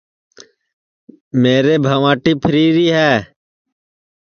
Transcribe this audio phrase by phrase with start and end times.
[1.41, 3.13] میری بھنٚواٹی پھیریری ہے